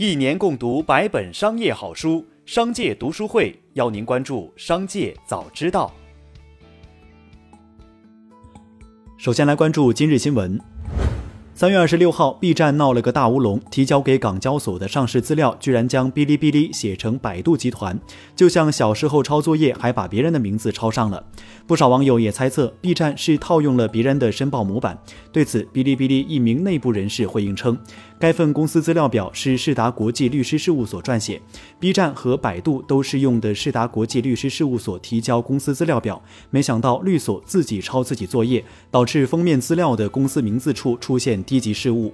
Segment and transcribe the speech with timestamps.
[0.00, 5.92] 一年共读百本商业好书，商界读书会邀您关注商界早知道。
[9.16, 10.56] 首先来关注今日新闻。
[11.58, 17.98] 三月二十六号，B 站闹了个大乌龙，提交给港交所的上市资料居然将哔哩哔哩写成百度集团，
[18.36, 21.24] 就像小时候抄作业还把别人的名字抄上了。
[21.66, 24.96] 不少网友也猜测，B 站是套用了别人的申报模板。
[25.32, 27.76] 对此，哔哩哔哩一名内部人士回应称，
[28.20, 31.42] 该份公司资料表是世达国际律师事务所撰写
[31.80, 41.44] ，B 站和百度都是用的世达国际律师事务所提交公司资料表，没想到律所自己抄自己作业，导致封面资料的公司名字处出现。
[41.48, 42.12] 低级事务。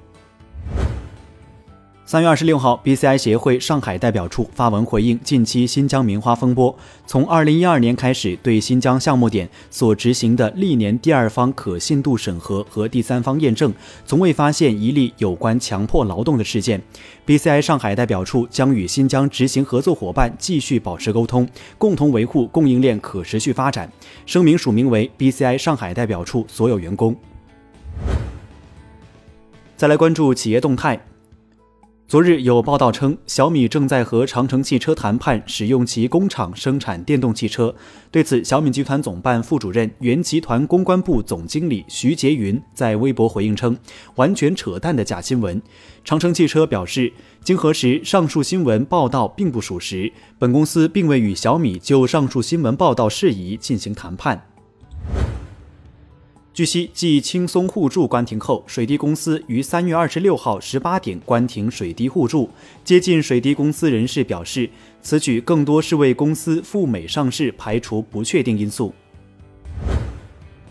[2.06, 6.77] 三月二十六号，BCI 协会上海代表处发文回应近期新疆棉花风波。
[7.06, 13.73] 从二零一二年开始，对新疆项目点所执行的历年第二方可信度审核和第三方验证，
[14.06, 16.80] 从未发现一例有关强迫劳动的事件。
[17.27, 23.91] BCI 上海代表处将与新疆执行合作伙伴继续保持沟通，共同维护供应链可持续发展。
[24.27, 27.16] 声明署名为 BCI 上海代表处所有员工。
[29.77, 31.05] 再来关注企业动态。
[32.06, 37.75] 昨日有报道称，小米正在和长城汽车谈判使用其工厂生产电动汽车。
[38.11, 43.77] 对此，小米集团总办副主任、原集团公关部总经理徐杰云在微博回应称
[44.16, 45.61] ：“完全扯淡的假新闻。”
[46.05, 47.11] 长城汽车表示，
[47.42, 54.53] 经核实，上述新闻报道并不属实，本公司并未与小米就上述新闻报道事宜进行谈判。
[56.55, 62.48] 据悉，继轻松互助关停后，水滴公司于三月二十六号十八点关停水滴互助。
[62.84, 64.70] 接近水滴公司人士表示，
[65.02, 68.94] 此举更多是为公司赴美上市排除不确定因素。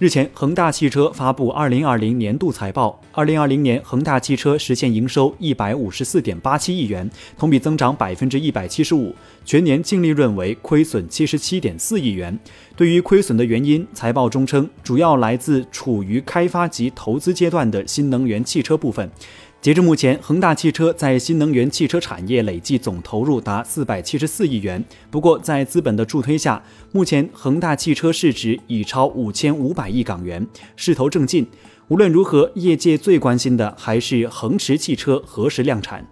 [0.04, 3.00] 日前，恒大汽车发布二零二零年度财报。
[3.14, 12.38] 二零二零年，恒大汽车实现营收一百五十四点八七亿元，同比增长百分之一百七十五，全年净利润为亏损七十七点四亿元。
[12.76, 19.10] 对于亏损的原因，财报中称，主要来自处于开发及投资阶段的新能源汽车部分。
[19.64, 24.84] 截至目前，恒大汽车在新能源汽车产业累计总投入达四百七十四亿元。
[25.10, 31.48] 不过，在资本的助推下，目前恒大汽车市值已超五千五百亿港元，势头正劲。
[31.88, 36.06] 无论如何，业界最关心的还是恒驰汽车何时量产。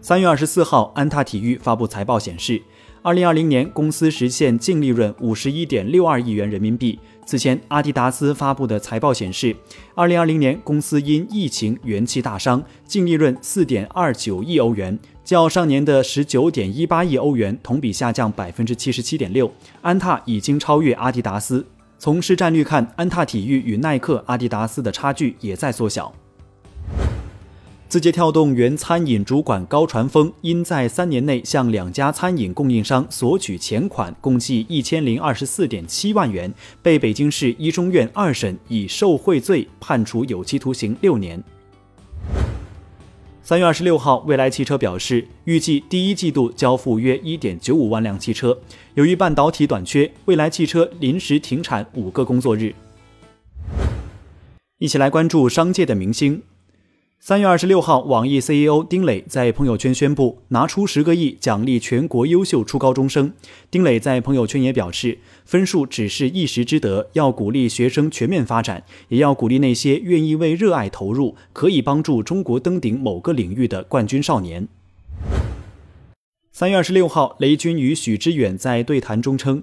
[0.00, 2.62] 三月二十四号，安踏体育发布财报显示。
[3.04, 6.96] 二零二零年，公司实现净利润五十一点六二亿元人民币。
[7.26, 9.56] 此前，阿迪达斯发布的财报显示，
[9.96, 19.52] 二零二零年公司因疫情元气大伤，净利润四点二九亿欧元，较上年的十九点一八亿欧元同比下降百分之七十七点六。
[19.80, 21.66] 安踏已经超越阿迪达斯。
[21.98, 26.14] 从市占率看，安踏体育与耐克、阿迪达斯的差距也在缩小。
[27.92, 36.50] 字节跳动原餐饮主管高传峰因在三年内向两家餐饮供应商索取钱款共计一千零二十四点七万元，
[36.80, 41.44] 被北京市一中院二审以受贿罪判处有期徒刑六年。
[43.42, 48.58] 三月二十六号，蔚来汽车表示，预计第一季度交付约一点九五万辆汽车。
[48.94, 52.74] 由于半导体短缺，蔚来汽车临时停产五个工作日。
[54.78, 56.42] 一起来关注商界的明星。
[57.24, 63.32] 三月二十六号，网易 CEO 丁磊在朋友圈宣布拿出十个亿奖励全国优秀初高中生。
[63.70, 74.66] 丁磊在朋友圈也表示，分数只是一时之得，要鼓励学生全面发展，也要鼓励那些愿意为热爱投入、可以帮助中国登顶某个领域的冠军少年。
[76.50, 79.62] 三月二十六号，雷军与许知远在对谈中称。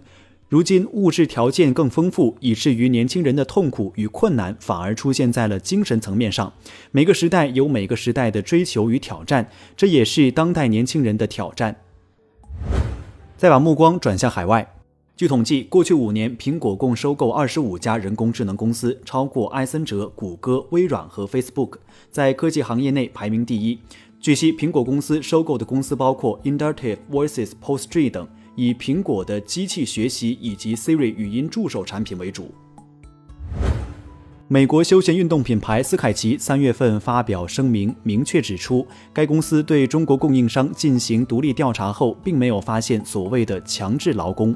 [0.50, 6.52] 如今物质条件更丰富，以至于年轻人的痛苦与困难反而出现在了精神层面上。
[6.90, 11.76] 每个时代有每个时代的追求与挑战，这也是当代年轻人的挑战。
[13.38, 14.74] 再把目光转向海外，
[15.16, 21.74] 据统计，过去五年，苹果共收购二十五家人工智能公司，超过埃森哲、谷歌、微软和 Facebook，
[22.10, 23.78] 在科技行业内排名第一。
[24.20, 28.28] 据悉，苹果公司收购的公司包括 Inductive Voices、Posttree 等。
[28.60, 32.52] 以苹果的机器学习以及 Siri 语音助手产品为主。
[34.50, 44.54] 美国休闲运动品牌斯凯奇三月份发表声明，明确指出，该公司对中国供应商进行独立调查后，并没有发现所谓的强制劳工。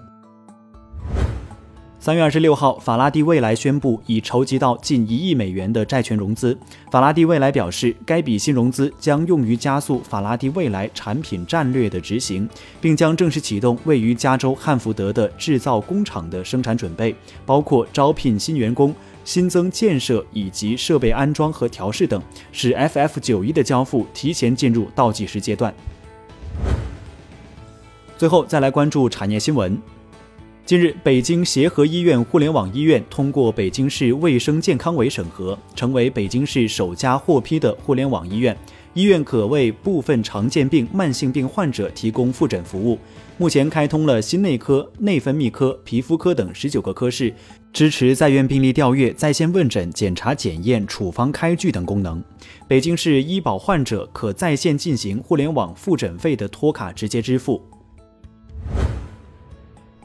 [2.03, 6.57] 三月二十六号，法拉第未来宣布已筹集到近一亿美元的债权融资。
[6.91, 12.45] 法拉第未来表示，该笔新融资将用于加速法拉第未来产品战略的执行，
[12.81, 17.15] 并将正式启动位于加州汉福德的制造工厂的生产准备，
[17.45, 22.21] 包括招聘新员工、新增建设以及设备安装和调试等，
[22.51, 25.73] 使 FF 九一的交付提前进入倒计时阶段。
[28.17, 29.81] 最后再来关注产业新闻。
[30.65, 38.57] 近日，北京协和医院互联网医院通过北京市卫生健康委审核，成为北京市首家获批的互联网医院。
[38.94, 42.98] 医院可为部分常见病、慢性病患者提供复诊服务。
[43.38, 47.33] 目前开通了心内科、内分泌科、皮肤科等十九个科室，
[47.74, 52.24] 支持在院病例调阅、在线问诊、检查检验、处方开具等功能。
[52.69, 57.62] 北京市医保患者可在线进行互联网复诊费的托卡直接支付。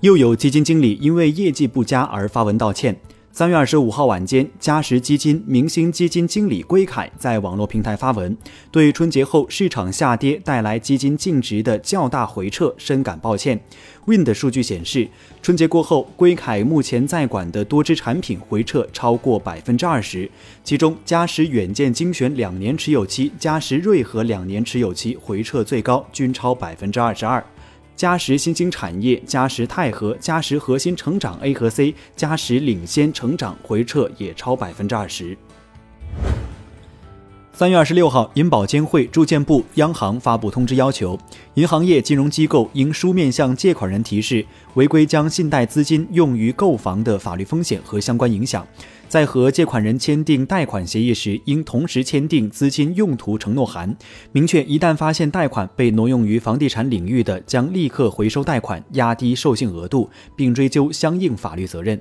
[0.00, 2.96] 又有基金经理因为业绩不佳而发文道歉。
[3.32, 8.36] 三月二十五号晚间，嘉实基金明星基金经理归凯在网络平台发文，
[8.70, 13.60] 对春节后市场下跌带来基金净值的较大回撤深感抱歉。
[14.06, 15.08] Wind 数据显示，
[15.42, 20.28] 春节过后，归凯目前在管的多只产品回撤超过百分之二十，
[20.64, 27.44] 其中嘉实远见精选两年持有期、嘉实瑞和两年持有期回撤最高，均超百分之二十二。
[27.98, 35.36] 嘉实新兴产业、嘉实泰和、嘉实核心成长 A 和 C、嘉实领先成长回撤也超百分之二十。
[37.58, 41.18] 三月二十六号，银保监会、住建部、央行发布通知，要求
[41.54, 48.64] 银行业金融机构应书面向借款人提示违规将信贷资金用于购房的法律风险和相关影响。
[49.08, 53.92] 在和借款人签订贷款协议时，应同时签订资金用途承诺函，
[54.30, 62.00] 明确一旦发现贷款被挪用于房地产领域的，将立刻回收贷款，压低授信额度，并追究相应法律责任。